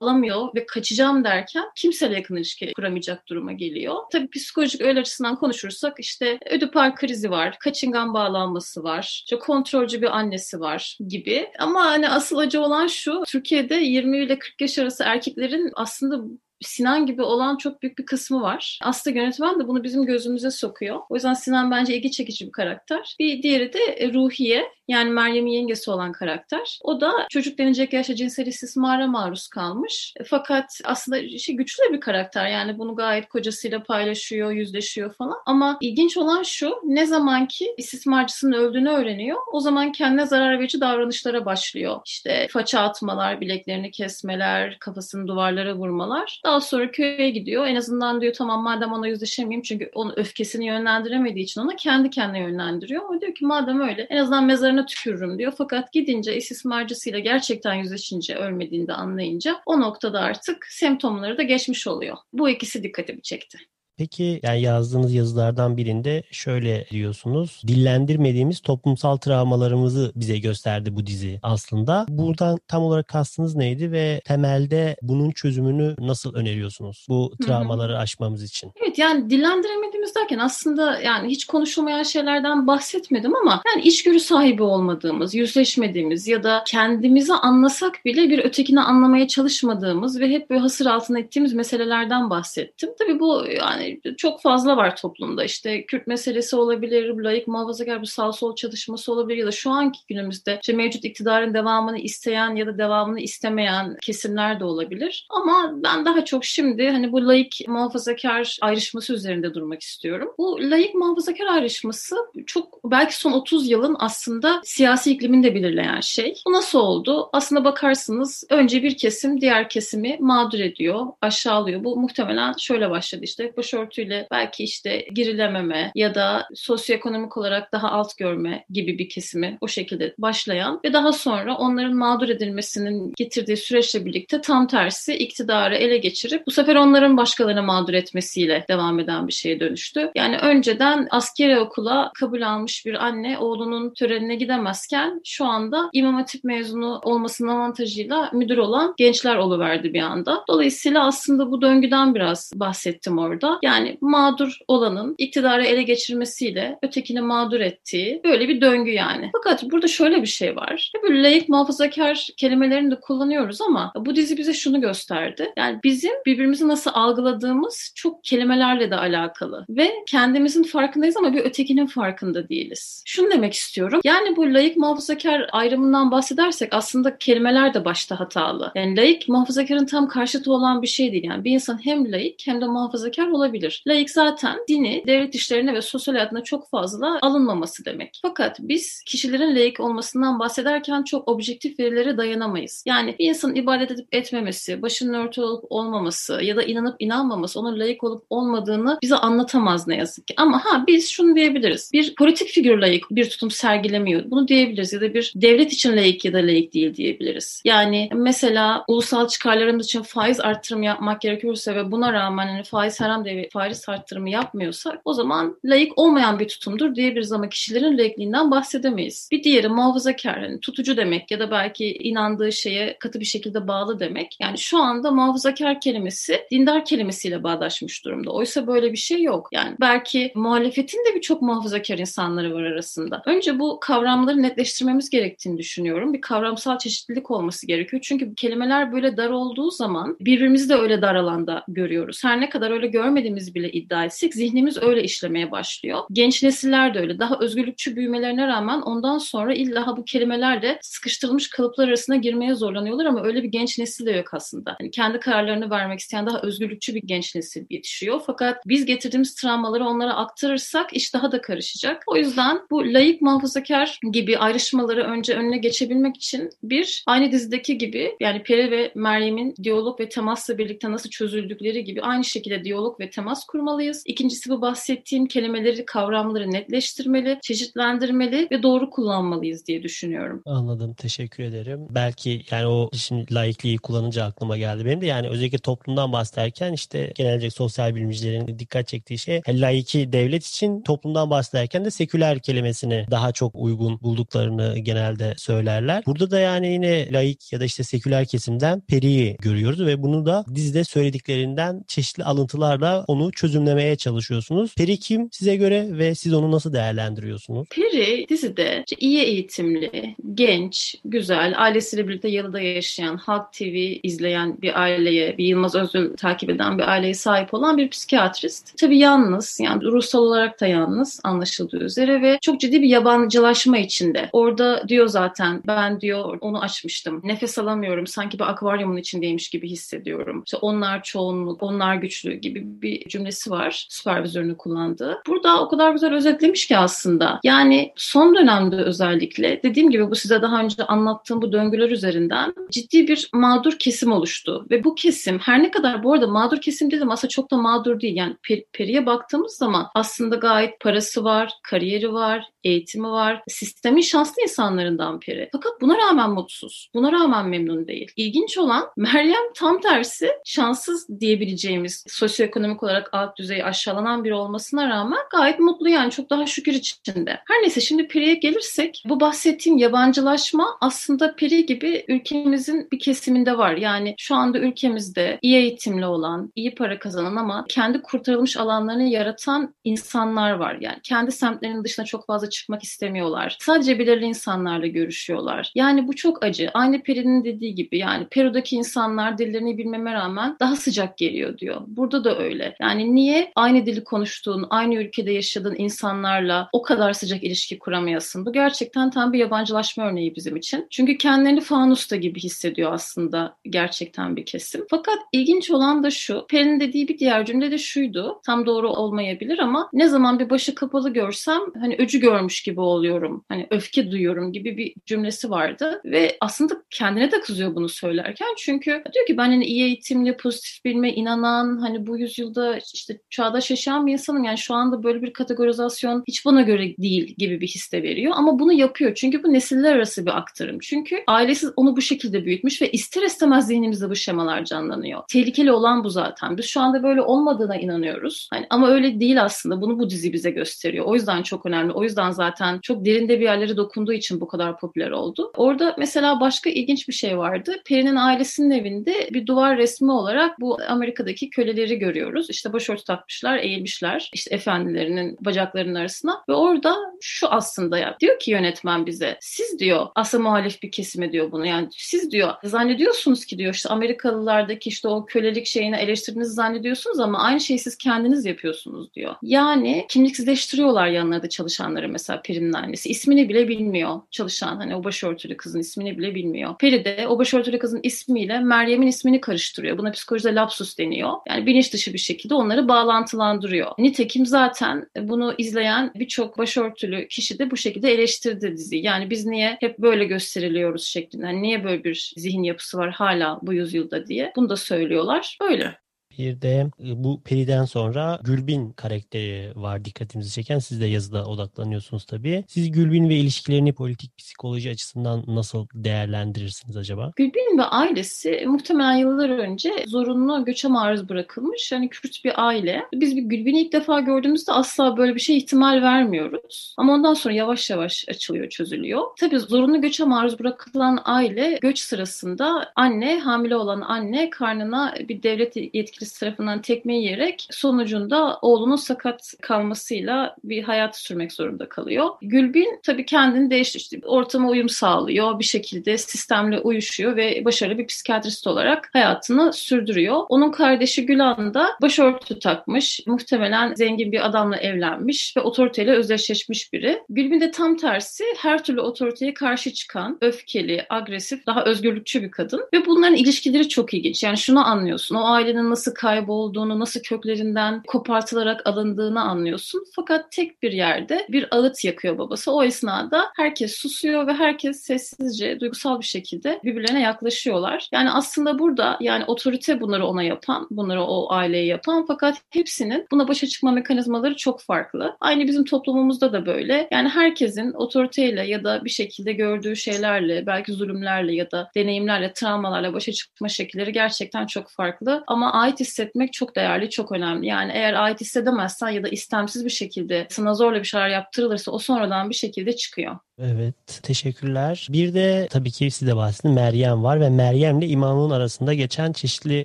alamıyor 0.00 0.54
ve 0.54 0.66
kaçacağım 0.66 1.24
derken 1.24 1.64
kimseyle 1.76 2.14
yakın 2.14 2.36
ilişki 2.36 2.72
kuramayacak 2.72 3.28
duruma 3.28 3.52
geliyor. 3.52 3.96
Tabii 4.12 4.30
psikolojik 4.30 4.80
öğe 4.80 5.00
açısından 5.00 5.36
konuşursak 5.36 5.94
işte 5.98 6.38
ödipal 6.50 6.94
krizi 6.94 7.30
var, 7.30 7.56
kaçıngan 7.60 8.14
bağlanması 8.14 8.82
var, 8.82 9.22
işte 9.24 9.38
kontrolcü 9.38 10.02
bir 10.02 10.16
annesi 10.16 10.60
var 10.60 10.98
gibi. 11.08 11.48
Ama 11.58 11.84
hani 11.84 12.08
asıl 12.08 12.38
acı 12.38 12.60
olan 12.60 12.86
şu, 12.86 13.22
Türkiye'de 13.26 13.74
20 13.74 14.18
ile 14.18 14.38
40 14.38 14.60
yaş 14.60 14.78
arası 14.78 15.04
erkeklerin 15.04 15.70
aslında 15.74 16.24
Sinan 16.60 17.06
gibi 17.06 17.22
olan 17.22 17.56
çok 17.56 17.82
büyük 17.82 17.98
bir 17.98 18.06
kısmı 18.06 18.40
var. 18.40 18.78
Aslında 18.82 19.18
yönetmen 19.18 19.60
de 19.60 19.68
bunu 19.68 19.84
bizim 19.84 20.06
gözümüze 20.06 20.50
sokuyor. 20.50 21.00
O 21.08 21.14
yüzden 21.14 21.34
Sinan 21.34 21.70
bence 21.70 21.96
ilgi 21.96 22.10
çekici 22.10 22.46
bir 22.46 22.52
karakter. 22.52 23.16
Bir 23.18 23.42
diğeri 23.42 23.72
de 23.72 24.12
Ruhiye 24.14 24.64
yani 24.90 25.10
Meryem'in 25.10 25.50
yengesi 25.50 25.90
olan 25.90 26.12
karakter. 26.12 26.78
O 26.82 27.00
da 27.00 27.12
çocuk 27.30 27.58
denecek 27.58 27.92
yaşta 27.92 28.14
cinsel 28.14 28.46
istismara 28.46 29.06
maruz 29.06 29.48
kalmış. 29.48 30.14
E, 30.16 30.24
fakat 30.24 30.80
aslında 30.84 31.38
şey, 31.38 31.54
güçlü 31.56 31.92
bir 31.92 32.00
karakter. 32.00 32.46
Yani 32.46 32.78
bunu 32.78 32.96
gayet 32.96 33.28
kocasıyla 33.28 33.82
paylaşıyor, 33.82 34.50
yüzleşiyor 34.50 35.14
falan. 35.14 35.38
Ama 35.46 35.78
ilginç 35.80 36.16
olan 36.16 36.42
şu, 36.42 36.74
ne 36.84 37.06
zaman 37.06 37.46
ki 37.46 37.74
istismarcısının 37.76 38.52
öldüğünü 38.52 38.90
öğreniyor, 38.90 39.38
o 39.52 39.60
zaman 39.60 39.92
kendine 39.92 40.26
zarar 40.26 40.58
verici 40.58 40.80
davranışlara 40.80 41.44
başlıyor. 41.44 42.00
İşte 42.04 42.48
faça 42.50 42.80
atmalar, 42.80 43.40
bileklerini 43.40 43.90
kesmeler, 43.90 44.78
kafasını 44.78 45.28
duvarlara 45.28 45.74
vurmalar. 45.74 46.40
Daha 46.44 46.60
sonra 46.60 46.90
köye 46.90 47.30
gidiyor. 47.30 47.66
En 47.66 47.76
azından 47.76 48.20
diyor 48.20 48.34
tamam 48.34 48.62
madem 48.62 48.92
ona 48.92 49.08
yüzleşemeyeyim 49.08 49.62
çünkü 49.62 49.90
onun 49.94 50.18
öfkesini 50.18 50.66
yönlendiremediği 50.66 51.44
için 51.44 51.60
ona 51.60 51.76
kendi 51.76 52.10
kendine 52.10 52.40
yönlendiriyor. 52.40 53.02
O 53.08 53.20
diyor 53.20 53.34
ki 53.34 53.46
madem 53.46 53.80
öyle 53.80 54.02
en 54.02 54.16
azından 54.16 54.44
mezarına 54.80 54.86
tükürürüm 54.86 55.38
diyor. 55.38 55.52
Fakat 55.58 55.92
gidince 55.92 56.36
istismarcısıyla 56.36 57.18
gerçekten 57.18 57.74
yüzleşince 57.74 58.36
ölmediğini 58.36 58.88
de 58.88 58.92
anlayınca 58.92 59.60
o 59.66 59.80
noktada 59.80 60.20
artık 60.20 60.66
semptomları 60.70 61.38
da 61.38 61.42
geçmiş 61.42 61.86
oluyor. 61.86 62.16
Bu 62.32 62.48
ikisi 62.48 62.82
dikkatimi 62.82 63.22
çekti. 63.22 63.58
Peki 64.00 64.40
yani 64.42 64.62
yazdığınız 64.62 65.14
yazılardan 65.14 65.76
birinde 65.76 66.22
şöyle 66.30 66.86
diyorsunuz. 66.90 67.62
Dillendirmediğimiz 67.66 68.60
toplumsal 68.60 69.16
travmalarımızı 69.16 70.12
bize 70.16 70.38
gösterdi 70.38 70.96
bu 70.96 71.06
dizi 71.06 71.38
aslında. 71.42 72.06
Buradan 72.08 72.58
tam 72.68 72.82
olarak 72.82 73.08
kastınız 73.08 73.56
neydi 73.56 73.92
ve 73.92 74.20
temelde 74.24 74.96
bunun 75.02 75.30
çözümünü 75.30 75.94
nasıl 75.98 76.34
öneriyorsunuz? 76.34 77.06
Bu 77.08 77.32
travmaları 77.46 77.98
aşmamız 77.98 78.42
için. 78.42 78.72
Evet 78.82 78.98
yani 78.98 79.30
dillendiremediğimiz 79.30 80.14
derken 80.14 80.38
aslında 80.38 81.00
yani 81.00 81.28
hiç 81.28 81.46
konuşulmayan 81.46 82.02
şeylerden 82.02 82.66
bahsetmedim 82.66 83.36
ama 83.36 83.62
yani 83.74 83.82
içgörü 83.82 84.20
sahibi 84.20 84.62
olmadığımız, 84.62 85.34
yüzleşmediğimiz 85.34 86.28
ya 86.28 86.42
da 86.42 86.62
kendimizi 86.66 87.32
anlasak 87.32 88.04
bile 88.04 88.30
bir 88.30 88.38
ötekini 88.38 88.80
anlamaya 88.80 89.28
çalışmadığımız 89.28 90.20
ve 90.20 90.30
hep 90.30 90.50
böyle 90.50 90.60
hasır 90.60 90.86
altına 90.86 91.18
ettiğimiz 91.18 91.52
meselelerden 91.52 92.30
bahsettim. 92.30 92.90
Tabii 92.98 93.20
bu 93.20 93.44
yani 93.58 93.89
çok 94.16 94.42
fazla 94.42 94.76
var 94.76 94.96
toplumda. 94.96 95.44
İşte 95.44 95.86
Kürt 95.86 96.06
meselesi 96.06 96.56
olabilir, 96.56 97.14
layık 97.14 97.48
muhafazakar 97.48 98.02
bir 98.02 98.06
sağ 98.06 98.32
sol 98.32 98.54
çalışması 98.54 99.12
olabilir 99.12 99.38
ya 99.38 99.46
da 99.46 99.50
şu 99.50 99.70
anki 99.70 100.00
günümüzde 100.08 100.58
işte 100.62 100.72
mevcut 100.72 101.04
iktidarın 101.04 101.54
devamını 101.54 101.98
isteyen 101.98 102.56
ya 102.56 102.66
da 102.66 102.78
devamını 102.78 103.20
istemeyen 103.20 103.96
kesimler 104.02 104.60
de 104.60 104.64
olabilir. 104.64 105.26
Ama 105.30 105.72
ben 105.84 106.04
daha 106.04 106.24
çok 106.24 106.44
şimdi 106.44 106.90
hani 106.90 107.12
bu 107.12 107.26
layık 107.26 107.52
muhafazakar 107.68 108.58
ayrışması 108.60 109.14
üzerinde 109.14 109.54
durmak 109.54 109.82
istiyorum. 109.82 110.34
Bu 110.38 110.58
layık 110.60 110.94
muhafazakar 110.94 111.46
ayrışması 111.46 112.16
çok 112.46 112.84
belki 112.84 113.16
son 113.16 113.32
30 113.32 113.70
yılın 113.70 113.96
aslında 113.98 114.60
siyasi 114.64 115.12
iklimini 115.12 115.44
de 115.44 115.54
belirleyen 115.54 116.00
şey. 116.00 116.34
Bu 116.46 116.52
nasıl 116.52 116.78
oldu? 116.78 117.30
Aslında 117.32 117.64
bakarsınız 117.64 118.44
önce 118.50 118.82
bir 118.82 118.96
kesim 118.96 119.40
diğer 119.40 119.68
kesimi 119.68 120.16
mağdur 120.20 120.58
ediyor, 120.58 121.06
aşağılıyor. 121.20 121.84
Bu 121.84 121.96
muhtemelen 121.96 122.54
şöyle 122.58 122.90
başladı 122.90 123.24
işte 123.24 123.56
başörtü 123.56 123.79
başörtüyle 123.80 124.26
belki 124.30 124.64
işte 124.64 125.06
girilememe 125.14 125.92
ya 125.94 126.14
da 126.14 126.48
sosyoekonomik 126.54 127.36
olarak 127.36 127.72
daha 127.72 127.90
alt 127.90 128.16
görme 128.16 128.64
gibi 128.70 128.98
bir 128.98 129.08
kesimi 129.08 129.58
o 129.60 129.68
şekilde 129.68 130.14
başlayan 130.18 130.80
ve 130.84 130.92
daha 130.92 131.12
sonra 131.12 131.56
onların 131.56 131.94
mağdur 131.94 132.28
edilmesinin 132.28 133.12
getirdiği 133.16 133.56
süreçle 133.56 134.04
birlikte 134.04 134.40
tam 134.40 134.66
tersi 134.66 135.14
iktidarı 135.14 135.74
ele 135.74 135.98
geçirip 135.98 136.46
bu 136.46 136.50
sefer 136.50 136.76
onların 136.76 137.16
başkalarına 137.16 137.62
mağdur 137.62 137.94
etmesiyle 137.94 138.64
devam 138.68 139.00
eden 139.00 139.28
bir 139.28 139.32
şeye 139.32 139.60
dönüştü. 139.60 140.10
Yani 140.14 140.38
önceden 140.38 141.08
askeri 141.10 141.58
okula 141.58 142.10
kabul 142.14 142.42
almış 142.42 142.86
bir 142.86 142.94
anne 142.94 143.38
oğlunun 143.38 143.94
törenine 143.94 144.34
gidemezken 144.34 145.20
şu 145.24 145.44
anda 145.44 145.90
İmam 145.92 146.14
Hatip 146.14 146.44
mezunu 146.44 147.00
olmasının 147.02 147.48
avantajıyla 147.48 148.30
müdür 148.32 148.58
olan 148.58 148.94
gençler 148.96 149.36
oluverdi 149.36 149.94
bir 149.94 150.02
anda. 150.02 150.44
Dolayısıyla 150.48 151.06
aslında 151.06 151.50
bu 151.50 151.62
döngüden 151.62 152.14
biraz 152.14 152.52
bahsettim 152.54 153.18
orada. 153.18 153.58
Yani 153.62 153.98
mağdur 154.00 154.58
olanın 154.68 155.14
iktidarı 155.18 155.64
ele 155.64 155.82
geçirmesiyle 155.82 156.78
ötekini 156.82 157.20
mağdur 157.20 157.60
ettiği 157.60 158.20
böyle 158.24 158.48
bir 158.48 158.60
döngü 158.60 158.90
yani. 158.90 159.30
Fakat 159.32 159.70
burada 159.70 159.88
şöyle 159.88 160.22
bir 160.22 160.26
şey 160.26 160.56
var. 160.56 160.92
Böyle 161.02 161.22
layık 161.22 161.48
muhafazakar 161.48 162.28
kelimelerini 162.36 162.90
de 162.90 163.00
kullanıyoruz 163.00 163.60
ama 163.60 163.92
bu 163.96 164.16
dizi 164.16 164.36
bize 164.36 164.54
şunu 164.54 164.80
gösterdi. 164.80 165.52
Yani 165.56 165.80
bizim 165.84 166.12
birbirimizi 166.26 166.68
nasıl 166.68 166.90
algıladığımız 166.94 167.92
çok 167.94 168.24
kelimelerle 168.24 168.90
de 168.90 168.96
alakalı 168.96 169.64
ve 169.68 169.90
kendimizin 170.06 170.62
farkındayız 170.62 171.16
ama 171.16 171.32
bir 171.32 171.44
ötekinin 171.44 171.86
farkında 171.86 172.48
değiliz. 172.48 173.02
Şunu 173.06 173.30
demek 173.30 173.54
istiyorum. 173.54 174.00
Yani 174.04 174.36
bu 174.36 174.54
layık 174.54 174.76
muhafazakar 174.76 175.48
ayrımından 175.52 176.10
bahsedersek 176.10 176.74
aslında 176.74 177.18
kelimeler 177.18 177.74
de 177.74 177.84
başta 177.84 178.20
hatalı. 178.20 178.72
Yani 178.74 178.96
layık 178.96 179.28
muhafazakarın 179.28 179.86
tam 179.86 180.08
karşıtı 180.08 180.52
olan 180.52 180.82
bir 180.82 180.86
şey 180.86 181.12
değil. 181.12 181.24
Yani 181.24 181.44
bir 181.44 181.50
insan 181.50 181.84
hem 181.84 182.12
layık 182.12 182.40
hem 182.44 182.60
de 182.60 182.66
muhafazakar 182.66 183.28
olabilir. 183.28 183.49
Layık 183.86 184.10
zaten 184.10 184.58
dini, 184.68 185.04
devlet 185.06 185.34
işlerine 185.34 185.74
ve 185.74 185.82
sosyal 185.82 186.14
hayatına 186.14 186.42
çok 186.42 186.70
fazla 186.70 187.18
alınmaması 187.22 187.84
demek. 187.84 188.18
Fakat 188.22 188.56
biz 188.60 189.02
kişilerin 189.06 189.56
layık 189.56 189.80
olmasından 189.80 190.38
bahsederken 190.38 191.02
çok 191.02 191.28
objektif 191.28 191.78
verilere 191.78 192.16
dayanamayız. 192.16 192.84
Yani 192.86 193.16
bir 193.18 193.28
insanın 193.28 193.54
ibadet 193.54 193.90
edip 193.90 194.14
etmemesi, 194.14 194.82
başının 194.82 195.14
örtü 195.14 195.40
olup 195.40 195.64
olmaması 195.70 196.40
ya 196.42 196.56
da 196.56 196.62
inanıp 196.62 196.96
inanmaması 196.98 197.60
onun 197.60 197.80
layık 197.80 198.04
olup 198.04 198.24
olmadığını 198.30 198.98
bize 199.02 199.16
anlatamaz 199.16 199.86
ne 199.88 199.96
yazık 199.96 200.26
ki. 200.26 200.34
Ama 200.36 200.64
ha 200.64 200.84
biz 200.86 201.08
şunu 201.08 201.36
diyebiliriz. 201.36 201.90
Bir 201.92 202.14
politik 202.14 202.48
figür 202.48 202.78
layık 202.78 203.04
bir 203.10 203.30
tutum 203.30 203.50
sergilemiyor. 203.50 204.30
Bunu 204.30 204.48
diyebiliriz 204.48 204.92
ya 204.92 205.00
da 205.00 205.14
bir 205.14 205.32
devlet 205.36 205.72
için 205.72 205.96
layık 205.96 206.24
ya 206.24 206.32
da 206.32 206.38
layık 206.38 206.74
değil 206.74 206.94
diyebiliriz. 206.94 207.62
Yani 207.64 208.10
mesela 208.14 208.84
ulusal 208.88 209.28
çıkarlarımız 209.28 209.86
için 209.86 210.02
faiz 210.02 210.40
artırımı 210.40 210.84
yapmak 210.84 211.20
gerekiyorsa 211.20 211.74
ve 211.74 211.92
buna 211.92 212.12
rağmen 212.12 212.46
hani 212.46 212.62
faiz 212.62 213.00
haram 213.00 213.24
diye 213.24 213.39
faiz 213.52 213.88
artırımı 213.88 214.30
yapmıyorsak 214.30 215.00
o 215.04 215.12
zaman 215.12 215.56
layık 215.64 215.98
olmayan 215.98 216.38
bir 216.38 216.48
tutumdur 216.48 216.94
diyebiliriz 216.94 217.32
ama 217.32 217.48
kişilerin 217.48 217.98
layıklığından 217.98 218.50
bahsedemeyiz. 218.50 219.28
Bir 219.32 219.44
diğeri 219.44 219.68
muhafazakar, 219.68 220.40
hani 220.40 220.60
tutucu 220.60 220.96
demek 220.96 221.30
ya 221.30 221.40
da 221.40 221.50
belki 221.50 221.92
inandığı 221.92 222.52
şeye 222.52 222.96
katı 222.98 223.20
bir 223.20 223.24
şekilde 223.24 223.68
bağlı 223.68 224.00
demek. 224.00 224.36
Yani 224.40 224.58
şu 224.58 224.78
anda 224.78 225.10
muhafazakar 225.10 225.80
kelimesi 225.80 226.40
dindar 226.50 226.84
kelimesiyle 226.84 227.42
bağdaşmış 227.42 228.04
durumda. 228.04 228.30
Oysa 228.30 228.66
böyle 228.66 228.92
bir 228.92 228.96
şey 228.96 229.22
yok. 229.22 229.48
Yani 229.52 229.76
belki 229.80 230.32
muhalefetin 230.34 230.98
de 230.98 231.14
birçok 231.14 231.42
muhafazakar 231.42 231.98
insanları 231.98 232.54
var 232.54 232.62
arasında. 232.62 233.22
Önce 233.26 233.58
bu 233.58 233.80
kavramları 233.80 234.42
netleştirmemiz 234.42 235.10
gerektiğini 235.10 235.58
düşünüyorum. 235.58 236.12
Bir 236.12 236.20
kavramsal 236.20 236.78
çeşitlilik 236.78 237.30
olması 237.30 237.66
gerekiyor. 237.66 238.02
Çünkü 238.02 238.34
kelimeler 238.34 238.92
böyle 238.92 239.16
dar 239.16 239.30
olduğu 239.30 239.70
zaman 239.70 240.16
birbirimizi 240.20 240.68
de 240.68 240.74
öyle 240.74 241.02
dar 241.02 241.14
alanda 241.14 241.64
görüyoruz. 241.68 242.24
Her 242.24 242.40
ne 242.40 242.48
kadar 242.50 242.70
öyle 242.70 242.86
görmediğimiz 242.86 243.29
bile 243.36 243.72
iddia 243.72 244.04
etsek 244.04 244.34
zihnimiz 244.34 244.82
öyle 244.82 245.02
işlemeye 245.02 245.50
başlıyor. 245.50 245.98
Genç 246.12 246.42
nesiller 246.42 246.94
de 246.94 246.98
öyle. 246.98 247.18
Daha 247.18 247.38
özgürlükçü 247.38 247.96
büyümelerine 247.96 248.46
rağmen 248.46 248.80
ondan 248.80 249.18
sonra 249.18 249.54
illa 249.54 249.96
bu 249.96 250.04
kelimelerle 250.04 250.78
sıkıştırılmış 250.82 251.50
kalıplar 251.50 251.88
arasına 251.88 252.16
girmeye 252.16 252.54
zorlanıyorlar 252.54 253.04
ama 253.04 253.22
öyle 253.22 253.42
bir 253.42 253.48
genç 253.48 253.78
nesil 253.78 254.06
de 254.06 254.10
yok 254.10 254.34
aslında. 254.34 254.76
Yani 254.80 254.90
kendi 254.90 255.20
kararlarını 255.20 255.70
vermek 255.70 256.00
isteyen 256.00 256.26
daha 256.26 256.42
özgürlükçü 256.42 256.94
bir 256.94 257.02
genç 257.02 257.34
nesil 257.34 257.64
yetişiyor. 257.70 258.20
Fakat 258.26 258.62
biz 258.66 258.86
getirdiğimiz 258.86 259.34
travmaları 259.34 259.84
onlara 259.84 260.14
aktarırsak 260.14 260.92
iş 260.92 261.14
daha 261.14 261.32
da 261.32 261.40
karışacak. 261.40 262.02
O 262.06 262.16
yüzden 262.16 262.60
bu 262.70 262.94
layık 262.94 263.22
muhafazakar 263.22 263.98
gibi 264.12 264.38
ayrışmaları 264.38 265.02
önce 265.02 265.34
önüne 265.34 265.58
geçebilmek 265.58 266.16
için 266.16 266.50
bir 266.62 267.04
aynı 267.06 267.32
dizideki 267.32 267.78
gibi 267.78 268.16
yani 268.20 268.42
Peri 268.42 268.70
ve 268.70 268.92
Meryem'in 268.94 269.54
diyalog 269.62 270.00
ve 270.00 270.08
temasla 270.08 270.58
birlikte 270.58 270.92
nasıl 270.92 271.10
çözüldükleri 271.10 271.84
gibi 271.84 272.02
aynı 272.02 272.24
şekilde 272.24 272.64
diyalog 272.64 273.00
ve 273.00 273.10
temas 273.10 273.19
kurmalıyız. 273.48 274.02
İkincisi 274.06 274.50
bu 274.50 274.60
bahsettiğim 274.60 275.26
kelimeleri, 275.26 275.84
kavramları 275.84 276.52
netleştirmeli, 276.52 277.38
çeşitlendirmeli 277.42 278.48
ve 278.50 278.62
doğru 278.62 278.90
kullanmalıyız 278.90 279.66
diye 279.66 279.82
düşünüyorum. 279.82 280.42
Anladım. 280.46 280.94
Teşekkür 280.94 281.44
ederim. 281.44 281.86
Belki 281.90 282.42
yani 282.50 282.66
o 282.66 282.90
şimdi 282.92 283.34
laikliği 283.34 283.78
kullanınca 283.78 284.24
aklıma 284.24 284.56
geldi. 284.56 284.84
Benim 284.84 285.00
de 285.00 285.06
yani 285.06 285.28
özellikle 285.28 285.58
toplumdan 285.58 286.12
bahsederken 286.12 286.72
işte 286.72 287.12
genelce 287.14 287.50
sosyal 287.50 287.94
bilimcilerin 287.94 288.58
dikkat 288.58 288.88
çektiği 288.88 289.18
şey 289.18 289.40
laiki 289.48 290.12
devlet 290.12 290.46
için 290.46 290.82
toplumdan 290.82 291.30
bahsederken 291.30 291.84
de 291.84 291.90
seküler 291.90 292.38
kelimesini 292.38 293.06
daha 293.10 293.32
çok 293.32 293.54
uygun 293.54 294.00
bulduklarını 294.00 294.78
genelde 294.78 295.34
söylerler. 295.36 296.02
Burada 296.06 296.30
da 296.30 296.38
yani 296.38 296.72
yine 296.72 297.12
laik 297.12 297.52
ya 297.52 297.60
da 297.60 297.64
işte 297.64 297.82
seküler 297.82 298.26
kesimden 298.26 298.80
Peri'yi 298.80 299.36
görüyoruz 299.40 299.86
ve 299.86 300.02
bunu 300.02 300.26
da 300.26 300.44
dizide 300.54 300.84
söylediklerinden 300.84 301.84
çeşitli 301.88 302.24
alıntılarla 302.24 303.04
onu 303.10 303.32
çözümlemeye 303.32 303.96
çalışıyorsunuz. 303.96 304.74
Peri 304.74 304.96
kim 304.96 305.28
size 305.32 305.56
göre 305.56 305.86
ve 305.90 306.14
siz 306.14 306.34
onu 306.34 306.52
nasıl 306.52 306.72
değerlendiriyorsunuz? 306.72 307.68
Peri 307.70 308.26
dizide 308.28 308.84
iyi 308.98 309.22
eğitimli, 309.22 310.14
genç, 310.34 310.94
güzel, 311.04 311.54
ailesiyle 311.56 312.08
birlikte 312.08 312.28
yalıda 312.28 312.60
yaşayan, 312.60 313.16
Halk 313.16 313.52
TV 313.52 313.98
izleyen 314.02 314.62
bir 314.62 314.80
aileye, 314.80 315.38
bir 315.38 315.44
Yılmaz 315.44 315.74
Özül 315.74 316.16
takip 316.16 316.50
eden 316.50 316.78
bir 316.78 316.90
aileye 316.90 317.14
sahip 317.14 317.54
olan 317.54 317.76
bir 317.78 317.90
psikiyatrist. 317.90 318.78
Tabii 318.78 318.98
yalnız, 318.98 319.58
yani 319.60 319.84
ruhsal 319.84 320.18
olarak 320.18 320.60
da 320.60 320.66
yalnız 320.66 321.20
anlaşıldığı 321.24 321.84
üzere 321.84 322.22
ve 322.22 322.38
çok 322.42 322.60
ciddi 322.60 322.82
bir 322.82 322.88
yabancılaşma 322.88 323.78
içinde. 323.78 324.28
Orada 324.32 324.88
diyor 324.88 325.06
zaten 325.06 325.62
ben 325.66 326.00
diyor 326.00 326.38
onu 326.40 326.62
açmıştım. 326.62 327.20
Nefes 327.24 327.58
alamıyorum. 327.58 328.06
Sanki 328.06 328.38
bir 328.38 328.50
akvaryumun 328.50 328.96
içindeymiş 328.96 329.48
gibi 329.48 329.68
hissediyorum. 329.68 330.42
İşte 330.46 330.56
onlar 330.56 331.02
çoğunluk, 331.02 331.62
onlar 331.62 331.94
güçlü 331.94 332.34
gibi 332.34 332.62
bir 332.82 332.99
cümlesi 333.08 333.50
var. 333.50 333.86
Süpervizörünü 333.88 334.56
kullandığı. 334.56 335.22
Burada 335.26 335.62
o 335.62 335.68
kadar 335.68 335.92
güzel 335.92 336.14
özetlemiş 336.14 336.66
ki 336.66 336.76
aslında. 336.76 337.40
Yani 337.44 337.92
son 337.96 338.34
dönemde 338.34 338.76
özellikle 338.76 339.60
dediğim 339.62 339.90
gibi 339.90 340.10
bu 340.10 340.16
size 340.16 340.42
daha 340.42 340.60
önce 340.60 340.84
anlattığım 340.84 341.42
bu 341.42 341.52
döngüler 341.52 341.90
üzerinden 341.90 342.54
ciddi 342.70 343.08
bir 343.08 343.30
mağdur 343.34 343.78
kesim 343.78 344.12
oluştu. 344.12 344.66
Ve 344.70 344.84
bu 344.84 344.94
kesim 344.94 345.38
her 345.38 345.62
ne 345.62 345.70
kadar 345.70 346.02
bu 346.02 346.12
arada 346.12 346.26
mağdur 346.26 346.60
kesim 346.60 346.90
dedim 346.90 347.10
aslında 347.10 347.28
çok 347.28 347.50
da 347.50 347.56
mağdur 347.56 348.00
değil. 348.00 348.16
Yani 348.16 348.36
per, 348.48 348.62
Peri'ye 348.72 349.06
baktığımız 349.06 349.52
zaman 349.52 349.86
aslında 349.94 350.36
gayet 350.36 350.80
parası 350.80 351.24
var, 351.24 351.52
kariyeri 351.62 352.12
var, 352.12 352.44
eğitimi 352.64 353.08
var. 353.08 353.42
Sistemin 353.48 354.00
şanslı 354.00 354.42
insanlarından 354.42 355.20
Peri. 355.20 355.48
Fakat 355.52 355.80
buna 355.80 355.98
rağmen 355.98 356.30
mutsuz. 356.30 356.90
Buna 356.94 357.12
rağmen 357.12 357.48
memnun 357.48 357.88
değil. 357.88 358.12
İlginç 358.16 358.58
olan 358.58 358.88
Meryem 358.96 359.52
tam 359.54 359.80
tersi 359.80 360.30
şanssız 360.44 361.20
diyebileceğimiz 361.20 362.04
sosyoekonomik 362.08 362.82
olarak 362.82 362.89
alt 363.12 363.36
düzey 363.38 363.64
aşağılanan 363.64 364.24
biri 364.24 364.34
olmasına 364.34 364.88
rağmen 364.88 365.18
gayet 365.32 365.58
mutlu 365.58 365.88
yani 365.88 366.10
çok 366.10 366.30
daha 366.30 366.46
şükür 366.46 366.72
içinde. 366.72 367.30
Her 367.30 367.62
neyse 367.62 367.80
şimdi 367.80 368.08
Peri'ye 368.08 368.34
gelirsek 368.34 369.02
bu 369.06 369.20
bahsettiğim 369.20 369.78
yabancılaşma 369.78 370.76
aslında 370.80 371.36
Peri 371.36 371.66
gibi 371.66 372.04
ülkemizin 372.08 372.88
bir 372.92 372.98
kesiminde 372.98 373.58
var. 373.58 373.76
Yani 373.76 374.14
şu 374.18 374.34
anda 374.34 374.58
ülkemizde 374.58 375.38
iyi 375.42 375.56
eğitimli 375.56 376.06
olan, 376.06 376.52
iyi 376.56 376.74
para 376.74 376.98
kazanan 376.98 377.36
ama 377.36 377.64
kendi 377.68 378.02
kurtarılmış 378.02 378.56
alanlarını 378.56 379.02
yaratan 379.02 379.74
insanlar 379.84 380.52
var. 380.52 380.76
Yani 380.80 380.98
kendi 381.02 381.32
semtlerinin 381.32 381.84
dışına 381.84 382.04
çok 382.04 382.26
fazla 382.26 382.50
çıkmak 382.50 382.82
istemiyorlar. 382.82 383.56
Sadece 383.60 383.98
belirli 383.98 384.24
insanlarla 384.24 384.86
görüşüyorlar. 384.86 385.72
Yani 385.74 386.08
bu 386.08 386.16
çok 386.16 386.44
acı. 386.44 386.70
Aynı 386.74 387.02
Peri'nin 387.02 387.44
dediği 387.44 387.74
gibi 387.74 387.98
yani 387.98 388.26
Peru'daki 388.30 388.76
insanlar 388.76 389.38
dillerini 389.38 389.78
bilmeme 389.78 390.14
rağmen 390.14 390.56
daha 390.60 390.76
sıcak 390.76 391.18
geliyor 391.18 391.58
diyor. 391.58 391.82
Burada 391.86 392.24
da 392.24 392.38
öyle. 392.38 392.74
Yani 392.80 393.14
niye 393.14 393.52
aynı 393.56 393.86
dili 393.86 394.04
konuştuğun, 394.04 394.66
aynı 394.70 394.94
ülkede 394.94 395.32
yaşadığın 395.32 395.74
insanlarla 395.78 396.68
o 396.72 396.82
kadar 396.82 397.12
sıcak 397.12 397.44
ilişki 397.44 397.78
kuramayasın? 397.78 398.46
Bu 398.46 398.52
gerçekten 398.52 399.10
tam 399.10 399.32
bir 399.32 399.38
yabancılaşma 399.38 400.04
örneği 400.04 400.36
bizim 400.36 400.56
için. 400.56 400.86
Çünkü 400.90 401.18
kendilerini 401.18 401.60
fanusta 401.60 402.16
gibi 402.16 402.40
hissediyor 402.40 402.92
aslında 402.92 403.56
gerçekten 403.64 404.36
bir 404.36 404.46
kesim. 404.46 404.84
Fakat 404.90 405.18
ilginç 405.32 405.70
olan 405.70 406.02
da 406.02 406.10
şu. 406.10 406.46
Peri'nin 406.48 406.80
dediği 406.80 407.08
bir 407.08 407.18
diğer 407.18 407.44
cümle 407.44 407.70
de 407.70 407.78
şuydu. 407.78 408.40
Tam 408.46 408.66
doğru 408.66 408.90
olmayabilir 408.90 409.58
ama 409.58 409.88
ne 409.92 410.08
zaman 410.08 410.38
bir 410.38 410.50
başı 410.50 410.74
kapalı 410.74 411.12
görsem 411.12 411.60
hani 411.80 411.96
öcü 411.98 412.20
görmüş 412.20 412.62
gibi 412.62 412.80
oluyorum. 412.80 413.44
Hani 413.48 413.66
öfke 413.70 414.10
duyuyorum 414.10 414.52
gibi 414.52 414.76
bir 414.76 414.94
cümlesi 415.06 415.50
vardı 415.50 416.00
ve 416.04 416.36
aslında 416.40 416.82
kendine 416.90 417.32
de 417.32 417.40
kızıyor 417.40 417.74
bunu 417.74 417.88
söylerken 417.88 418.48
çünkü 418.58 418.90
diyor 419.14 419.26
ki 419.26 419.36
ben 419.36 419.48
hani 419.48 419.64
iyi 419.64 419.84
eğitimli, 419.84 420.36
pozitif 420.36 420.84
bilme 420.84 421.12
inanan, 421.12 421.78
hani 421.78 422.06
bu 422.06 422.18
yüzyılda 422.18 422.59
konuda 422.60 422.78
işte 422.94 423.20
çağdaş 423.30 423.70
yaşayan 423.70 424.06
bir 424.06 424.12
insanım. 424.12 424.44
Yani 424.44 424.58
şu 424.58 424.74
anda 424.74 425.02
böyle 425.02 425.22
bir 425.22 425.32
kategorizasyon 425.32 426.24
hiç 426.28 426.44
bana 426.44 426.62
göre 426.62 426.96
değil 426.98 427.34
gibi 427.38 427.60
bir 427.60 427.66
hisse 427.66 428.02
veriyor. 428.02 428.32
Ama 428.36 428.58
bunu 428.58 428.72
yapıyor. 428.72 429.14
Çünkü 429.14 429.42
bu 429.42 429.52
nesiller 429.52 429.94
arası 429.96 430.26
bir 430.26 430.38
aktarım. 430.38 430.78
Çünkü 430.78 431.16
ailesi 431.26 431.68
onu 431.76 431.96
bu 431.96 432.00
şekilde 432.00 432.44
büyütmüş 432.44 432.82
ve 432.82 432.90
ister 432.90 433.22
istemez 433.22 433.66
zihnimizde 433.66 434.10
bu 434.10 434.16
şemalar 434.16 434.64
canlanıyor. 434.64 435.22
Tehlikeli 435.28 435.72
olan 435.72 436.04
bu 436.04 436.10
zaten. 436.10 436.58
Biz 436.58 436.64
şu 436.64 436.80
anda 436.80 437.02
böyle 437.02 437.22
olmadığına 437.22 437.76
inanıyoruz. 437.76 438.48
Hani 438.52 438.66
ama 438.70 438.88
öyle 438.88 439.20
değil 439.20 439.42
aslında. 439.42 439.80
Bunu 439.80 439.98
bu 439.98 440.10
dizi 440.10 440.32
bize 440.32 440.50
gösteriyor. 440.50 441.04
O 441.06 441.14
yüzden 441.14 441.42
çok 441.42 441.66
önemli. 441.66 441.92
O 441.92 442.02
yüzden 442.02 442.30
zaten 442.30 442.78
çok 442.78 443.04
derinde 443.04 443.40
bir 443.40 443.44
yerlere 443.44 443.76
dokunduğu 443.76 444.12
için 444.12 444.40
bu 444.40 444.48
kadar 444.48 444.78
popüler 444.78 445.10
oldu. 445.10 445.52
Orada 445.56 445.94
mesela 445.98 446.40
başka 446.40 446.70
ilginç 446.70 447.08
bir 447.08 447.12
şey 447.12 447.38
vardı. 447.38 447.76
Peri'nin 447.86 448.16
ailesinin 448.16 448.70
evinde 448.70 449.28
bir 449.32 449.46
duvar 449.46 449.76
resmi 449.76 450.12
olarak 450.12 450.60
bu 450.60 450.78
Amerika'daki 450.88 451.50
köleleri 451.50 451.98
görüyoruz. 451.98 452.49
İşte 452.50 452.72
başörtü 452.72 453.04
takmışlar, 453.04 453.58
eğilmişler. 453.58 454.30
İşte 454.34 454.54
efendilerinin 454.54 455.38
bacaklarının 455.40 455.94
arasına 455.94 456.42
ve 456.48 456.52
orada 456.52 456.96
şu 457.20 457.48
aslında 457.48 457.98
ya 457.98 458.16
diyor 458.20 458.38
ki 458.38 458.50
yönetmen 458.50 459.06
bize 459.06 459.38
siz 459.40 459.78
diyor 459.78 460.06
aslında 460.14 460.42
muhalif 460.42 460.82
bir 460.82 460.90
kesime 460.90 461.32
diyor 461.32 461.52
bunu. 461.52 461.66
Yani 461.66 461.88
siz 461.90 462.30
diyor 462.30 462.54
zannediyorsunuz 462.64 463.44
ki 463.44 463.58
diyor 463.58 463.74
işte 463.74 463.88
Amerikalılardaki 463.88 464.88
işte 464.88 465.08
o 465.08 465.26
kölelik 465.26 465.66
şeyini 465.66 465.96
eleştirdiğinizi 465.96 466.52
zannediyorsunuz 466.52 467.20
ama 467.20 467.38
aynı 467.38 467.60
şeyi 467.60 467.78
siz 467.78 467.98
kendiniz 467.98 468.44
yapıyorsunuz 468.44 469.14
diyor. 469.14 469.34
Yani 469.42 470.06
kimliksizleştiriyorlar 470.08 471.06
yanlarında 471.06 471.48
çalışanları 471.48 472.08
mesela 472.08 472.42
Peri'nin 472.42 472.72
annesi. 472.72 473.08
İsmini 473.08 473.48
bile 473.48 473.68
bilmiyor 473.68 474.20
çalışan 474.30 474.76
hani 474.76 474.96
o 474.96 475.04
başörtülü 475.04 475.56
kızın 475.56 475.80
ismini 475.80 476.18
bile 476.18 476.34
bilmiyor. 476.34 476.78
Peri 476.78 477.04
de 477.04 477.26
o 477.28 477.38
başörtülü 477.38 477.78
kızın 477.78 478.00
ismiyle 478.02 478.58
Meryem'in 478.58 479.06
ismini 479.06 479.40
karıştırıyor. 479.40 479.98
Buna 479.98 480.10
psikolojide 480.10 480.54
lapsus 480.54 480.98
deniyor. 480.98 481.32
Yani 481.48 481.66
bilinç 481.66 481.92
dışı 481.92 482.12
bir 482.12 482.18
şekilde 482.18 482.39
onları 482.54 482.88
bağlantılandırıyor. 482.88 483.92
Nitekim 483.98 484.46
zaten 484.46 485.06
bunu 485.20 485.54
izleyen 485.58 486.12
birçok 486.14 486.58
başörtülü 486.58 487.28
kişi 487.28 487.58
de 487.58 487.70
bu 487.70 487.76
şekilde 487.76 488.12
eleştirdi 488.12 488.72
diziyi. 488.72 489.04
Yani 489.04 489.30
biz 489.30 489.46
niye 489.46 489.76
hep 489.80 489.98
böyle 489.98 490.24
gösteriliyoruz 490.24 491.04
şeklinde. 491.04 491.46
Yani 491.46 491.62
niye 491.62 491.84
böyle 491.84 492.04
bir 492.04 492.32
zihin 492.36 492.62
yapısı 492.62 492.98
var 492.98 493.10
hala 493.10 493.58
bu 493.62 493.72
yüzyılda 493.72 494.26
diye. 494.26 494.52
Bunu 494.56 494.68
da 494.68 494.76
söylüyorlar. 494.76 495.58
Öyle. 495.60 495.96
Bir 496.40 496.62
de 496.62 496.90
e, 497.04 497.24
bu 497.24 497.42
Peri'den 497.42 497.84
sonra 497.84 498.40
Gülbin 498.44 498.92
karakteri 498.92 499.72
var 499.76 500.04
dikkatimizi 500.04 500.50
çeken. 500.50 500.78
Siz 500.78 501.00
de 501.00 501.06
yazıda 501.06 501.44
odaklanıyorsunuz 501.44 502.24
tabii. 502.24 502.64
Siz 502.68 502.90
Gülbin 502.90 503.28
ve 503.28 503.34
ilişkilerini 503.34 503.92
politik 503.92 504.38
psikoloji 504.38 504.90
açısından 504.90 505.44
nasıl 505.46 505.86
değerlendirirsiniz 505.94 506.96
acaba? 506.96 507.32
Gülbin 507.36 507.78
ve 507.78 507.82
ailesi 507.82 508.64
muhtemelen 508.66 509.16
yıllar 509.16 509.48
önce 509.48 509.90
zorunlu 510.06 510.64
göçe 510.64 510.88
maruz 510.88 511.28
bırakılmış. 511.28 511.92
Yani 511.92 512.08
Kürt 512.08 512.44
bir 512.44 512.66
aile. 512.66 513.02
Biz 513.14 513.36
bir 513.36 513.42
Gülbin'i 513.42 513.80
ilk 513.80 513.92
defa 513.92 514.20
gördüğümüzde 514.20 514.72
asla 514.72 515.16
böyle 515.16 515.34
bir 515.34 515.40
şey 515.40 515.56
ihtimal 515.56 516.02
vermiyoruz. 516.02 516.94
Ama 516.98 517.12
ondan 517.12 517.34
sonra 517.34 517.54
yavaş 517.54 517.90
yavaş 517.90 518.24
açılıyor, 518.28 518.68
çözülüyor. 518.68 519.22
Tabii 519.40 519.58
zorunlu 519.58 520.00
göçe 520.00 520.24
maruz 520.24 520.58
bırakılan 520.58 521.18
aile 521.24 521.78
göç 521.82 521.98
sırasında 521.98 522.92
anne, 522.96 523.40
hamile 523.40 523.76
olan 523.76 524.00
anne 524.00 524.50
karnına 524.50 525.14
bir 525.28 525.42
devlet 525.42 525.76
yetkili 525.76 526.29
yetkilisi 526.30 526.40
tarafından 526.40 526.82
tekme 526.82 527.16
yiyerek 527.16 527.66
sonucunda 527.70 528.58
oğlunun 528.62 528.96
sakat 528.96 529.54
kalmasıyla 529.62 530.56
bir 530.64 530.82
hayatı 530.82 531.20
sürmek 531.20 531.52
zorunda 531.52 531.88
kalıyor. 531.88 532.28
Gülbin 532.42 533.00
tabii 533.02 533.26
kendini 533.26 533.70
değiştirdi. 533.70 534.26
Ortama 534.26 534.68
uyum 534.68 534.88
sağlıyor. 534.88 535.58
Bir 535.58 535.64
şekilde 535.64 536.18
sistemle 536.18 536.80
uyuşuyor 536.80 537.36
ve 537.36 537.64
başarılı 537.64 537.98
bir 537.98 538.06
psikiyatrist 538.06 538.66
olarak 538.66 539.10
hayatını 539.12 539.72
sürdürüyor. 539.72 540.42
Onun 540.48 540.70
kardeşi 540.70 541.26
Gülan 541.26 541.74
da 541.74 541.88
başörtü 542.02 542.58
takmış. 542.58 543.20
Muhtemelen 543.26 543.94
zengin 543.94 544.32
bir 544.32 544.46
adamla 544.46 544.76
evlenmiş 544.76 545.56
ve 545.56 545.60
otoriteyle 545.60 546.12
özdeşleşmiş 546.12 546.92
biri. 546.92 547.22
Gülbin 547.28 547.60
de 547.60 547.70
tam 547.70 547.96
tersi 547.96 548.44
her 548.56 548.84
türlü 548.84 549.00
otoriteye 549.00 549.54
karşı 549.54 549.92
çıkan, 549.92 550.38
öfkeli, 550.40 551.06
agresif, 551.10 551.66
daha 551.66 551.84
özgürlükçü 551.84 552.42
bir 552.42 552.50
kadın. 552.50 552.80
Ve 552.92 553.06
bunların 553.06 553.36
ilişkileri 553.36 553.88
çok 553.88 554.14
ilginç. 554.14 554.42
Yani 554.42 554.58
şunu 554.58 554.86
anlıyorsun. 554.86 555.34
O 555.34 555.44
ailenin 555.44 555.90
nasıl 555.90 556.09
kaybolduğunu, 556.14 556.98
nasıl 556.98 557.20
köklerinden 557.20 558.02
kopartılarak 558.06 558.86
alındığını 558.86 559.42
anlıyorsun. 559.42 560.04
Fakat 560.16 560.52
tek 560.52 560.82
bir 560.82 560.92
yerde 560.92 561.46
bir 561.48 561.76
ağıt 561.76 562.04
yakıyor 562.04 562.38
babası. 562.38 562.72
O 562.72 562.82
esnada 562.82 563.44
herkes 563.56 563.96
susuyor 563.96 564.46
ve 564.46 564.52
herkes 564.52 565.00
sessizce, 565.00 565.80
duygusal 565.80 566.20
bir 566.20 566.26
şekilde 566.26 566.80
birbirlerine 566.84 567.20
yaklaşıyorlar. 567.20 568.08
Yani 568.12 568.30
aslında 568.30 568.78
burada 568.78 569.16
yani 569.20 569.44
otorite 569.44 570.00
bunları 570.00 570.26
ona 570.26 570.42
yapan, 570.42 570.86
bunları 570.90 571.22
o 571.22 571.52
aileye 571.52 571.86
yapan 571.86 572.24
fakat 572.28 572.62
hepsinin 572.70 573.26
buna 573.30 573.48
başa 573.48 573.66
çıkma 573.66 573.90
mekanizmaları 573.90 574.56
çok 574.56 574.80
farklı. 574.80 575.36
Aynı 575.40 575.66
bizim 575.66 575.84
toplumumuzda 575.84 576.52
da 576.52 576.66
böyle. 576.66 577.08
Yani 577.10 577.28
herkesin 577.28 577.92
otoriteyle 577.92 578.66
ya 578.66 578.84
da 578.84 579.04
bir 579.04 579.10
şekilde 579.10 579.52
gördüğü 579.52 579.96
şeylerle, 579.96 580.66
belki 580.66 580.92
zulümlerle 580.92 581.54
ya 581.54 581.70
da 581.70 581.90
deneyimlerle, 581.96 582.52
travmalarla 582.52 583.12
başa 583.14 583.32
çıkma 583.32 583.68
şekilleri 583.68 584.12
gerçekten 584.12 584.66
çok 584.66 584.90
farklı. 584.90 585.44
Ama 585.46 585.72
ait 585.72 585.99
hissetmek 586.00 586.52
çok 586.52 586.76
değerli, 586.76 587.10
çok 587.10 587.32
önemli. 587.32 587.66
Yani 587.66 587.92
eğer 587.94 588.14
ait 588.14 588.40
hissedemezsen 588.40 589.08
ya 589.08 589.22
da 589.22 589.28
istemsiz 589.28 589.84
bir 589.84 589.90
şekilde 589.90 590.46
sana 590.50 590.74
zorla 590.74 590.98
bir 590.98 591.04
şeyler 591.04 591.28
yaptırılırsa 591.28 591.92
o 591.92 591.98
sonradan 591.98 592.50
bir 592.50 592.54
şekilde 592.54 592.96
çıkıyor. 592.96 593.38
Evet, 593.62 594.20
teşekkürler. 594.22 595.06
Bir 595.10 595.34
de 595.34 595.68
tabii 595.70 595.90
ki 595.90 596.10
siz 596.10 596.28
de 596.28 596.36
bahsettiniz 596.36 596.74
Meryem 596.74 597.22
var 597.22 597.40
ve 597.40 597.50
Meryem'le 597.50 598.02
imamın 598.02 598.50
arasında 598.50 598.94
geçen 598.94 599.32
çeşitli 599.32 599.84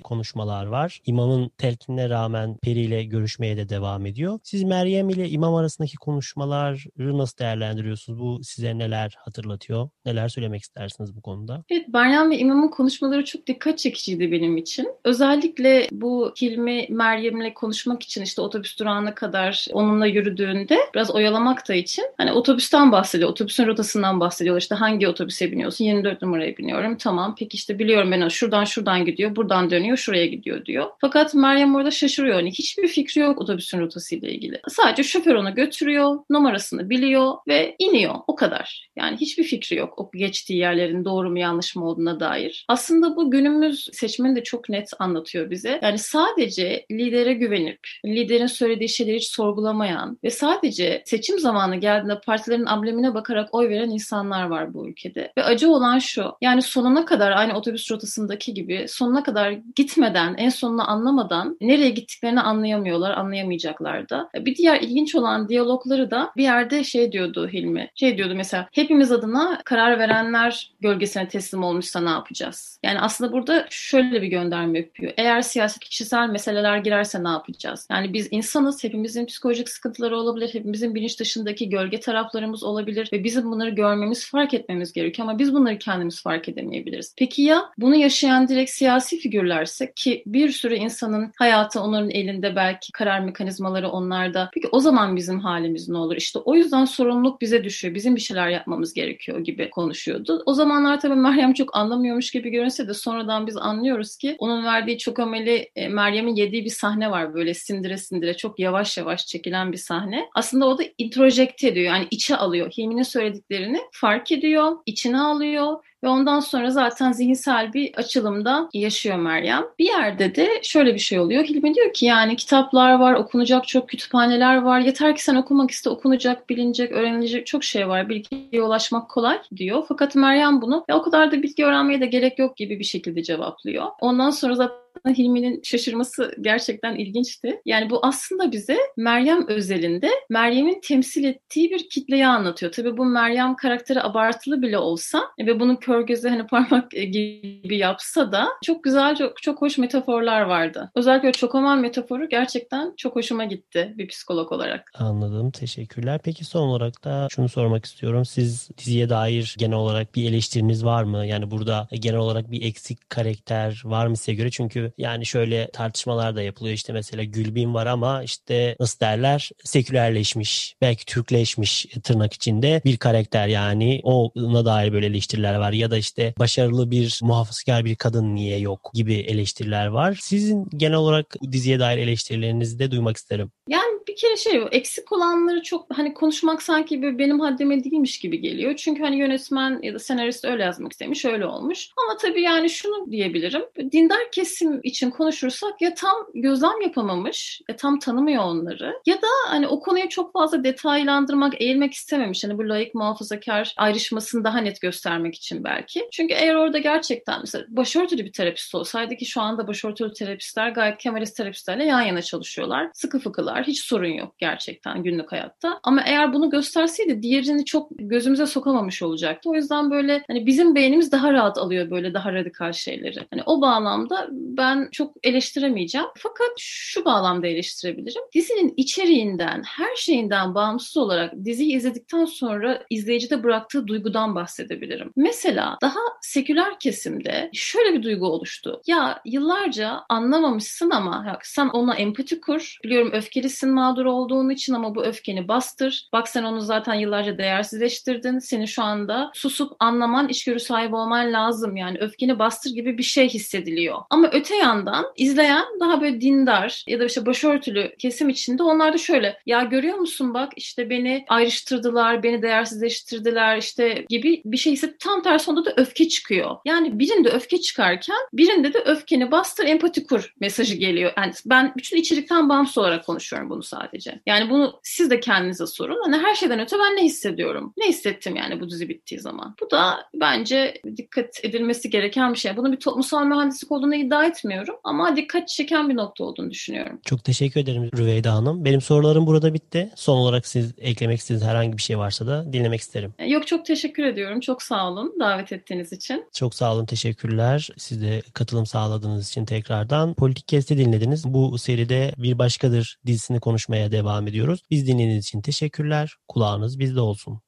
konuşmalar 0.00 0.66
var. 0.66 1.00
İmamın 1.06 1.50
telkinine 1.58 2.10
rağmen 2.10 2.56
Peri 2.62 2.80
ile 2.80 3.04
görüşmeye 3.04 3.56
de 3.56 3.68
devam 3.68 4.06
ediyor. 4.06 4.38
Siz 4.42 4.62
Meryem 4.62 5.08
ile 5.08 5.28
imam 5.28 5.54
arasındaki 5.54 5.96
konuşmaları 5.96 7.18
nasıl 7.18 7.38
değerlendiriyorsunuz? 7.38 8.20
Bu 8.20 8.44
size 8.44 8.78
neler 8.78 9.14
hatırlatıyor? 9.18 9.88
Neler 10.06 10.28
söylemek 10.28 10.62
istersiniz 10.62 11.16
bu 11.16 11.22
konuda? 11.22 11.64
Evet, 11.70 11.88
Meryem 11.88 12.30
ve 12.30 12.38
imamın 12.38 12.68
konuşmaları 12.68 13.24
çok 13.24 13.46
dikkat 13.46 13.78
çekiciydi 13.78 14.32
benim 14.32 14.56
için. 14.56 14.88
Özellikle 15.04 15.88
bu 15.92 16.32
Hilmi 16.40 16.86
Meryem'le 16.90 17.54
konuşmak 17.54 18.02
için 18.02 18.22
işte 18.22 18.42
otobüs 18.42 18.78
durağına 18.78 19.14
kadar 19.14 19.66
onunla 19.72 20.06
yürüdüğünde 20.06 20.78
biraz 20.94 21.10
oyalamak 21.10 21.68
da 21.68 21.74
için 21.74 22.04
hani 22.16 22.32
otobüsten 22.32 22.92
bahsediyor. 22.92 23.30
Otobüsün 23.30 23.65
rotasından 23.66 24.20
bahsediyorlar. 24.20 24.60
İşte 24.60 24.74
hangi 24.74 25.08
otobüse 25.08 25.52
biniyorsun? 25.52 25.84
24 25.84 26.22
numaraya 26.22 26.56
biniyorum. 26.56 26.96
Tamam 26.96 27.34
peki 27.38 27.56
işte 27.56 27.78
biliyorum 27.78 28.12
ben 28.12 28.28
şuradan 28.28 28.64
şuradan 28.64 29.04
gidiyor, 29.04 29.36
buradan 29.36 29.70
dönüyor, 29.70 29.96
şuraya 29.96 30.26
gidiyor 30.26 30.64
diyor. 30.64 30.86
Fakat 31.00 31.34
Meryem 31.34 31.74
orada 31.74 31.90
şaşırıyor. 31.90 32.34
Hani 32.34 32.50
hiçbir 32.50 32.88
fikri 32.88 33.20
yok 33.20 33.40
otobüsün 33.40 33.80
rotasıyla 33.80 34.28
ilgili. 34.28 34.60
Sadece 34.68 35.02
şoför 35.02 35.34
onu 35.34 35.54
götürüyor, 35.54 36.18
numarasını 36.30 36.90
biliyor 36.90 37.34
ve 37.48 37.76
iniyor. 37.78 38.14
O 38.26 38.34
kadar. 38.34 38.88
Yani 38.96 39.16
hiçbir 39.16 39.44
fikri 39.44 39.76
yok 39.76 39.98
o 39.98 40.10
geçtiği 40.14 40.58
yerlerin 40.58 41.04
doğru 41.04 41.30
mu 41.30 41.38
yanlış 41.38 41.76
mı 41.76 41.88
olduğuna 41.88 42.20
dair. 42.20 42.64
Aslında 42.68 43.16
bu 43.16 43.30
günümüz 43.30 43.88
seçmeni 43.92 44.36
de 44.36 44.42
çok 44.42 44.68
net 44.68 44.90
anlatıyor 44.98 45.50
bize. 45.50 45.80
Yani 45.82 45.98
sadece 45.98 46.86
lidere 46.90 47.34
güvenip, 47.34 47.80
liderin 48.06 48.46
söylediği 48.46 48.88
şeyleri 48.88 49.16
hiç 49.16 49.28
sorgulamayan 49.28 50.18
ve 50.24 50.30
sadece 50.30 51.02
seçim 51.06 51.38
zamanı 51.38 51.76
geldiğinde 51.76 52.20
partilerin 52.20 52.66
amblemine 52.66 53.14
bakarak 53.14 53.54
oy 53.56 53.68
veren 53.68 53.90
insanlar 53.90 54.46
var 54.46 54.74
bu 54.74 54.88
ülkede. 54.88 55.32
Ve 55.38 55.44
acı 55.44 55.70
olan 55.70 55.98
şu, 55.98 56.32
yani 56.40 56.62
sonuna 56.62 57.04
kadar 57.04 57.30
aynı 57.30 57.54
otobüs 57.54 57.90
rotasındaki 57.90 58.54
gibi 58.54 58.86
sonuna 58.88 59.22
kadar 59.22 59.50
gitmeden, 59.76 60.34
en 60.38 60.48
sonunu 60.48 60.90
anlamadan 60.90 61.56
nereye 61.60 61.90
gittiklerini 61.90 62.40
anlayamıyorlar, 62.40 63.10
anlayamayacaklar 63.10 64.08
da. 64.08 64.28
Bir 64.34 64.56
diğer 64.56 64.80
ilginç 64.80 65.14
olan 65.14 65.48
diyalogları 65.48 66.10
da 66.10 66.30
bir 66.36 66.42
yerde 66.42 66.84
şey 66.84 67.12
diyordu 67.12 67.48
Hilmi. 67.48 67.90
Şey 67.94 68.16
diyordu 68.16 68.34
mesela 68.36 68.68
hepimiz 68.72 69.12
adına 69.12 69.60
karar 69.64 69.98
verenler 69.98 70.70
gölgesine 70.80 71.28
teslim 71.28 71.62
olmuşsa 71.62 72.00
ne 72.00 72.10
yapacağız? 72.10 72.80
Yani 72.82 73.00
aslında 73.00 73.32
burada 73.32 73.66
şöyle 73.70 74.22
bir 74.22 74.26
gönderme 74.26 74.78
yapıyor. 74.78 75.12
Eğer 75.16 75.42
siyaset 75.42 75.82
kişisel 75.82 76.28
meseleler 76.28 76.78
girerse 76.78 77.24
ne 77.24 77.28
yapacağız? 77.28 77.88
Yani 77.90 78.12
biz 78.12 78.28
insanız, 78.30 78.84
hepimizin 78.84 79.26
psikolojik 79.26 79.68
sıkıntıları 79.68 80.16
olabilir, 80.18 80.54
hepimizin 80.54 80.94
bilinç 80.94 81.20
dışındaki 81.20 81.68
gölge 81.68 82.00
taraflarımız 82.00 82.64
olabilir 82.64 83.08
ve 83.12 83.24
bizim 83.36 83.50
bunları 83.50 83.70
görmemiz, 83.70 84.30
fark 84.30 84.54
etmemiz 84.54 84.92
gerekiyor 84.92 85.28
ama 85.28 85.38
biz 85.38 85.54
bunları 85.54 85.78
kendimiz 85.78 86.22
fark 86.22 86.48
edemeyebiliriz. 86.48 87.14
Peki 87.18 87.42
ya 87.42 87.70
bunu 87.78 87.96
yaşayan 87.96 88.48
direkt 88.48 88.70
siyasi 88.70 89.18
figürlerse 89.18 89.92
ki 89.96 90.22
bir 90.26 90.50
sürü 90.50 90.74
insanın 90.74 91.32
hayatı 91.38 91.80
onların 91.80 92.10
elinde 92.10 92.56
belki 92.56 92.92
karar 92.92 93.20
mekanizmaları 93.20 93.88
onlarda. 93.88 94.50
Peki 94.54 94.68
o 94.72 94.80
zaman 94.80 95.16
bizim 95.16 95.40
halimiz 95.40 95.88
ne 95.88 95.96
olur? 95.96 96.16
İşte 96.16 96.38
o 96.38 96.54
yüzden 96.54 96.84
sorumluluk 96.84 97.40
bize 97.40 97.64
düşüyor. 97.64 97.94
Bizim 97.94 98.16
bir 98.16 98.20
şeyler 98.20 98.48
yapmamız 98.48 98.94
gerekiyor 98.94 99.40
gibi 99.40 99.70
konuşuyordu. 99.70 100.42
O 100.46 100.54
zamanlar 100.54 101.00
tabii 101.00 101.14
Meryem 101.14 101.52
çok 101.52 101.76
anlamıyormuş 101.76 102.30
gibi 102.30 102.50
görünse 102.50 102.88
de 102.88 102.94
sonradan 102.94 103.46
biz 103.46 103.56
anlıyoruz 103.56 104.16
ki 104.16 104.36
onun 104.38 104.64
verdiği 104.64 104.98
çok 104.98 105.18
ameli 105.18 105.70
e, 105.76 105.88
Meryem'in 105.88 106.34
yediği 106.34 106.64
bir 106.64 106.70
sahne 106.70 107.10
var 107.10 107.34
böyle 107.34 107.54
sindire 107.54 107.96
sindire 107.98 108.36
çok 108.36 108.58
yavaş 108.58 108.98
yavaş 108.98 109.26
çekilen 109.26 109.72
bir 109.72 109.76
sahne. 109.76 110.28
Aslında 110.34 110.66
o 110.66 110.78
da 110.78 110.82
introjekte 110.98 111.68
ediyor 111.68 111.86
yani 111.86 112.06
içe 112.10 112.36
alıyor. 112.36 112.70
Hilmi'nin 112.70 113.02
söylediği 113.02 113.25
söylediklerini 113.26 113.80
fark 113.92 114.32
ediyor, 114.32 114.72
içine 114.86 115.20
alıyor 115.20 115.76
ve 116.04 116.08
ondan 116.08 116.40
sonra 116.40 116.70
zaten 116.70 117.12
zihinsel 117.12 117.72
bir 117.72 117.94
açılımda 117.94 118.68
yaşıyor 118.74 119.16
Meryem. 119.16 119.64
Bir 119.78 119.84
yerde 119.84 120.34
de 120.34 120.48
şöyle 120.62 120.94
bir 120.94 120.98
şey 120.98 121.18
oluyor. 121.18 121.44
Hilmi 121.44 121.74
diyor 121.74 121.92
ki 121.92 122.06
yani 122.06 122.36
kitaplar 122.36 122.98
var, 122.98 123.14
okunacak 123.14 123.68
çok 123.68 123.88
kütüphaneler 123.88 124.56
var. 124.56 124.80
Yeter 124.80 125.16
ki 125.16 125.24
sen 125.24 125.34
okumak 125.34 125.70
iste, 125.70 125.90
okunacak, 125.90 126.50
bilinecek, 126.50 126.92
öğrenilecek 126.92 127.46
çok 127.46 127.64
şey 127.64 127.88
var. 127.88 128.08
Bilgiye 128.08 128.62
ulaşmak 128.62 129.08
kolay 129.08 129.38
diyor. 129.56 129.84
Fakat 129.88 130.14
Meryem 130.14 130.62
bunu 130.62 130.84
ya 130.88 130.96
o 130.96 131.02
kadar 131.02 131.32
da 131.32 131.42
bilgi 131.42 131.64
öğrenmeye 131.64 132.00
de 132.00 132.06
gerek 132.06 132.38
yok 132.38 132.56
gibi 132.56 132.78
bir 132.78 132.84
şekilde 132.84 133.22
cevaplıyor. 133.22 133.86
Ondan 134.00 134.30
sonra 134.30 134.54
zaten 134.54 134.85
Hilmi'nin 135.08 135.60
şaşırması 135.62 136.34
gerçekten 136.40 136.94
ilginçti. 136.94 137.60
Yani 137.64 137.90
bu 137.90 138.06
aslında 138.06 138.52
bize 138.52 138.78
Meryem 138.96 139.48
özelinde 139.48 140.10
Meryem'in 140.30 140.80
temsil 140.80 141.24
ettiği 141.24 141.70
bir 141.70 141.88
kitleyi 141.88 142.26
anlatıyor. 142.26 142.72
Tabii 142.72 142.96
bu 142.96 143.04
Meryem 143.04 143.56
karakteri 143.56 144.02
abartılı 144.02 144.62
bile 144.62 144.78
olsa 144.78 145.22
ve 145.38 145.60
bunun 145.60 145.76
kör 145.76 146.00
göze 146.00 146.28
hani 146.28 146.46
parmak 146.46 146.90
gibi 146.90 147.76
yapsa 147.76 148.32
da 148.32 148.48
çok 148.64 148.84
güzel, 148.84 149.16
çok, 149.16 149.42
çok 149.42 149.62
hoş 149.62 149.78
metaforlar 149.78 150.40
vardı. 150.40 150.90
Özellikle 150.94 151.32
çokoman 151.32 151.78
metaforu 151.80 152.28
gerçekten 152.28 152.94
çok 152.96 153.16
hoşuma 153.16 153.44
gitti 153.44 153.94
bir 153.96 154.08
psikolog 154.08 154.52
olarak. 154.52 154.90
Anladım. 154.94 155.50
Teşekkürler. 155.50 156.20
Peki 156.24 156.44
son 156.44 156.68
olarak 156.68 157.04
da 157.04 157.28
şunu 157.30 157.48
sormak 157.48 157.84
istiyorum. 157.84 158.24
Siz 158.24 158.68
diziye 158.78 159.08
dair 159.08 159.54
genel 159.58 159.76
olarak 159.76 160.14
bir 160.14 160.30
eleştiriniz 160.30 160.84
var 160.84 161.02
mı? 161.02 161.26
Yani 161.26 161.50
burada 161.50 161.88
genel 161.92 162.18
olarak 162.18 162.50
bir 162.50 162.62
eksik 162.62 163.10
karakter 163.10 163.82
var 163.84 164.06
mı 164.06 164.16
size 164.16 164.34
göre? 164.34 164.50
Çünkü 164.50 164.92
yani 164.98 165.26
şöyle 165.26 165.70
tartışmalar 165.70 166.36
da 166.36 166.42
yapılıyor. 166.42 166.74
İşte 166.74 166.92
mesela 166.92 167.24
Gülbin 167.24 167.74
var 167.74 167.86
ama 167.86 168.22
işte 168.22 168.76
nasıl 168.80 169.00
derler 169.00 169.50
sekülerleşmiş, 169.64 170.76
belki 170.80 171.04
Türkleşmiş 171.04 171.86
tırnak 172.02 172.32
içinde 172.32 172.80
bir 172.84 172.96
karakter 172.96 173.46
yani 173.48 174.00
ona 174.04 174.64
dair 174.64 174.92
böyle 174.92 175.06
eleştiriler 175.06 175.54
var. 175.54 175.72
Ya 175.72 175.90
da 175.90 175.98
işte 175.98 176.34
başarılı 176.38 176.90
bir 176.90 177.20
muhafazakar 177.22 177.84
bir 177.84 177.96
kadın 177.96 178.34
niye 178.34 178.58
yok 178.58 178.90
gibi 178.94 179.14
eleştiriler 179.14 179.86
var. 179.86 180.18
Sizin 180.20 180.68
genel 180.76 180.96
olarak 180.96 181.34
diziye 181.52 181.80
dair 181.80 181.98
eleştirilerinizi 181.98 182.78
de 182.78 182.90
duymak 182.90 183.16
isterim. 183.16 183.50
Yani 183.68 183.95
bir 184.16 184.20
kere 184.20 184.36
şey 184.36 184.62
eksik 184.72 185.12
olanları 185.12 185.62
çok 185.62 185.86
hani 185.96 186.14
konuşmak 186.14 186.62
sanki 186.62 187.02
bir 187.02 187.18
benim 187.18 187.40
haddime 187.40 187.84
değilmiş 187.84 188.18
gibi 188.18 188.40
geliyor. 188.40 188.76
Çünkü 188.76 189.02
hani 189.02 189.18
yönetmen 189.18 189.82
ya 189.82 189.94
da 189.94 189.98
senarist 189.98 190.44
öyle 190.44 190.62
yazmak 190.62 190.92
istemiş, 190.92 191.24
öyle 191.24 191.46
olmuş. 191.46 191.90
Ama 192.04 192.16
tabii 192.16 192.42
yani 192.42 192.70
şunu 192.70 193.10
diyebilirim. 193.10 193.62
Dindar 193.92 194.30
kesim 194.32 194.80
için 194.82 195.10
konuşursak 195.10 195.80
ya 195.80 195.94
tam 195.94 196.14
gözlem 196.34 196.80
yapamamış, 196.82 197.60
ya 197.68 197.76
tam 197.76 197.98
tanımıyor 197.98 198.42
onları 198.42 198.94
ya 199.06 199.14
da 199.14 199.26
hani 199.48 199.68
o 199.68 199.80
konuyu 199.80 200.08
çok 200.08 200.32
fazla 200.32 200.64
detaylandırmak, 200.64 201.60
eğilmek 201.60 201.94
istememiş. 201.94 202.44
Hani 202.44 202.58
bu 202.58 202.68
layık 202.68 202.94
muhafazakar 202.94 203.74
ayrışmasını 203.76 204.44
daha 204.44 204.58
net 204.58 204.80
göstermek 204.80 205.34
için 205.34 205.64
belki. 205.64 206.08
Çünkü 206.12 206.34
eğer 206.34 206.54
orada 206.54 206.78
gerçekten 206.78 207.40
mesela 207.40 207.64
başörtülü 207.68 208.24
bir 208.24 208.32
terapist 208.32 208.74
olsaydı 208.74 209.16
ki 209.16 209.26
şu 209.26 209.40
anda 209.40 209.68
başörtülü 209.68 210.12
terapistler 210.12 210.68
gayet 210.68 210.98
kemalist 210.98 211.36
terapistlerle 211.36 211.84
yan 211.84 212.02
yana 212.02 212.22
çalışıyorlar. 212.22 212.90
Sıkı 212.94 213.18
fıkılar, 213.18 213.64
hiç 213.66 213.84
sorun 214.06 214.18
yok 214.18 214.38
gerçekten 214.38 215.02
günlük 215.02 215.32
hayatta. 215.32 215.80
Ama 215.82 216.02
eğer 216.02 216.32
bunu 216.32 216.50
gösterseydi 216.50 217.22
diğerini 217.22 217.64
çok 217.64 217.90
gözümüze 217.98 218.46
sokamamış 218.46 219.02
olacaktı. 219.02 219.50
O 219.50 219.54
yüzden 219.54 219.90
böyle 219.90 220.22
hani 220.26 220.46
bizim 220.46 220.74
beynimiz 220.74 221.12
daha 221.12 221.32
rahat 221.32 221.58
alıyor 221.58 221.90
böyle 221.90 222.14
daha 222.14 222.32
radikal 222.32 222.72
şeyleri. 222.72 223.26
Hani 223.30 223.42
o 223.46 223.60
bağlamda 223.60 224.28
ben 224.56 224.88
çok 224.92 225.14
eleştiremeyeceğim. 225.22 226.06
Fakat 226.16 226.50
şu 226.58 227.04
bağlamda 227.04 227.46
eleştirebilirim. 227.46 228.22
Dizinin 228.34 228.74
içeriğinden, 228.76 229.62
her 229.66 229.96
şeyinden 229.96 230.54
bağımsız 230.54 230.96
olarak 230.96 231.32
diziyi 231.44 231.76
izledikten 231.76 232.24
sonra 232.24 232.82
izleyicide 232.90 233.42
bıraktığı 233.42 233.86
duygudan 233.86 234.34
bahsedebilirim. 234.34 235.12
Mesela 235.16 235.78
daha 235.82 236.00
seküler 236.20 236.78
kesimde 236.80 237.50
şöyle 237.52 237.98
bir 237.98 238.02
duygu 238.02 238.26
oluştu. 238.26 238.80
Ya 238.86 239.20
yıllarca 239.24 240.00
anlamamışsın 240.08 240.90
ama 240.90 241.24
ya 241.26 241.38
sen 241.42 241.68
ona 241.68 241.94
empati 241.94 242.40
kur. 242.40 242.78
Biliyorum 242.84 243.10
öfkelisin 243.12 243.70
mağdur 243.70 244.04
olduğun 244.04 244.50
için 244.50 244.74
ama 244.74 244.94
bu 244.94 245.04
öfkeni 245.04 245.48
bastır. 245.48 246.08
Bak 246.12 246.28
sen 246.28 246.42
onu 246.42 246.60
zaten 246.60 246.94
yıllarca 246.94 247.38
değersizleştirdin. 247.38 248.38
Seni 248.38 248.68
şu 248.68 248.82
anda 248.82 249.30
susup 249.34 249.72
anlaman, 249.78 250.28
içgörü 250.28 250.60
sahibi 250.60 250.96
olman 250.96 251.32
lazım. 251.32 251.76
Yani 251.76 251.98
öfkeni 251.98 252.38
bastır 252.38 252.70
gibi 252.70 252.98
bir 252.98 253.02
şey 253.02 253.28
hissediliyor. 253.28 253.98
Ama 254.10 254.30
öte 254.32 254.45
yandan 254.54 255.06
izleyen 255.16 255.64
daha 255.80 256.00
böyle 256.00 256.20
dindar 256.20 256.84
ya 256.88 257.00
da 257.00 257.04
işte 257.04 257.26
başörtülü 257.26 257.94
kesim 257.98 258.28
içinde 258.28 258.62
onlar 258.62 258.92
da 258.92 258.98
şöyle 258.98 259.38
ya 259.46 259.62
görüyor 259.62 259.98
musun 259.98 260.34
bak 260.34 260.52
işte 260.56 260.90
beni 260.90 261.24
ayrıştırdılar, 261.28 262.22
beni 262.22 262.42
değersizleştirdiler 262.42 263.56
işte 263.56 264.04
gibi 264.08 264.42
bir 264.44 264.56
şey 264.56 264.72
ise 264.72 264.96
tam 264.98 265.22
tersi 265.22 265.50
onda 265.50 265.64
da 265.64 265.74
öfke 265.76 266.08
çıkıyor. 266.08 266.56
Yani 266.64 266.98
birinde 266.98 267.28
öfke 267.28 267.60
çıkarken 267.60 268.16
birinde 268.32 268.72
de 268.74 268.78
öfkeni 268.78 269.30
bastır 269.30 269.66
empati 269.66 270.06
kur 270.06 270.34
mesajı 270.40 270.76
geliyor. 270.76 271.12
Yani 271.16 271.32
ben 271.46 271.72
bütün 271.76 271.96
içerikten 271.96 272.48
bağımsız 272.48 272.78
olarak 272.78 273.06
konuşuyorum 273.06 273.50
bunu 273.50 273.62
sadece. 273.62 274.20
Yani 274.26 274.50
bunu 274.50 274.80
siz 274.82 275.10
de 275.10 275.20
kendinize 275.20 275.66
sorun. 275.66 276.00
Hani 276.04 276.16
her 276.16 276.34
şeyden 276.34 276.60
öte 276.60 276.76
ben 276.78 276.96
ne 276.96 277.02
hissediyorum? 277.02 277.72
Ne 277.76 277.88
hissettim 277.88 278.36
yani 278.36 278.60
bu 278.60 278.70
dizi 278.70 278.88
bittiği 278.88 279.20
zaman? 279.20 279.54
Bu 279.60 279.70
da 279.70 280.08
bence 280.14 280.74
dikkat 280.96 281.44
edilmesi 281.44 281.90
gereken 281.90 282.32
bir 282.32 282.38
şey. 282.38 282.56
Bunun 282.56 282.72
bir 282.72 282.80
toplumsal 282.80 283.24
mühendislik 283.24 283.72
olduğunu 283.72 283.94
iddia 283.94 284.24
etmiyorum 284.36 284.76
ama 284.84 285.16
dikkat 285.16 285.48
çeken 285.48 285.88
bir 285.88 285.96
nokta 285.96 286.24
olduğunu 286.24 286.50
düşünüyorum. 286.50 287.00
Çok 287.04 287.24
teşekkür 287.24 287.60
ederim 287.60 287.90
Rüveyda 287.96 288.32
Hanım. 288.32 288.64
Benim 288.64 288.80
sorularım 288.80 289.26
burada 289.26 289.54
bitti. 289.54 289.90
Son 289.94 290.16
olarak 290.16 290.46
siz 290.46 290.74
eklemek 290.78 291.18
istediğiniz 291.18 291.46
herhangi 291.46 291.76
bir 291.76 291.82
şey 291.82 291.98
varsa 291.98 292.26
da 292.26 292.52
dinlemek 292.52 292.80
isterim. 292.80 293.14
Yok 293.26 293.46
çok 293.46 293.66
teşekkür 293.66 294.04
ediyorum. 294.04 294.40
Çok 294.40 294.62
sağ 294.62 294.88
olun 294.88 295.14
davet 295.20 295.52
ettiğiniz 295.52 295.92
için. 295.92 296.24
Çok 296.32 296.54
sağ 296.54 296.74
olun. 296.74 296.86
Teşekkürler. 296.86 297.68
Siz 297.76 298.02
de 298.02 298.22
katılım 298.34 298.66
sağladığınız 298.66 299.28
için 299.28 299.44
tekrardan. 299.44 300.14
Politik 300.14 300.48
Kesti 300.48 300.78
dinlediniz. 300.78 301.24
Bu 301.24 301.58
seride 301.58 302.12
Bir 302.18 302.38
Başkadır 302.38 302.98
dizisini 303.06 303.40
konuşmaya 303.40 303.92
devam 303.92 304.26
ediyoruz. 304.26 304.60
Biz 304.70 304.86
dinlediğiniz 304.86 305.24
için 305.24 305.40
teşekkürler. 305.40 306.14
Kulağınız 306.28 306.78
bizde 306.78 307.00
olsun. 307.00 307.40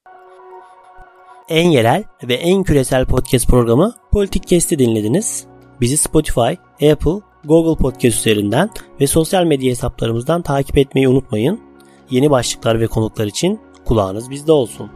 En 1.49 1.71
yerel 1.71 2.05
ve 2.23 2.35
en 2.35 2.63
küresel 2.63 3.07
podcast 3.07 3.49
programı 3.49 3.95
Politik 4.13 4.47
Kesti 4.47 4.79
dinlediniz. 4.79 5.47
Bizi 5.81 5.97
Spotify, 5.97 6.57
Apple, 6.93 7.21
Google 7.45 7.83
Podcast 7.83 8.19
üzerinden 8.19 8.71
ve 9.01 9.07
sosyal 9.07 9.45
medya 9.45 9.71
hesaplarımızdan 9.71 10.43
takip 10.43 10.79
etmeyi 10.79 11.09
unutmayın. 11.09 11.61
Yeni 12.11 12.31
başlıklar 12.31 12.81
ve 12.81 12.87
konuklar 12.87 13.27
için 13.27 13.61
kulağınız 13.85 14.31
bizde 14.31 14.53
olsun. 14.53 14.91